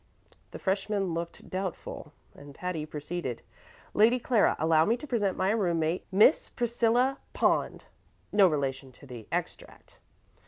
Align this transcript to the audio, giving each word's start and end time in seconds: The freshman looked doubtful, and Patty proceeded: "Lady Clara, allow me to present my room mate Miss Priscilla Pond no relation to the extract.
The 0.49 0.57
freshman 0.57 1.13
looked 1.13 1.47
doubtful, 1.47 2.11
and 2.33 2.55
Patty 2.55 2.87
proceeded: 2.87 3.43
"Lady 3.93 4.17
Clara, 4.17 4.55
allow 4.57 4.83
me 4.83 4.97
to 4.97 5.05
present 5.05 5.37
my 5.37 5.51
room 5.51 5.77
mate 5.77 6.07
Miss 6.11 6.49
Priscilla 6.49 7.19
Pond 7.33 7.85
no 8.33 8.47
relation 8.47 8.91
to 8.93 9.05
the 9.05 9.27
extract. 9.31 9.99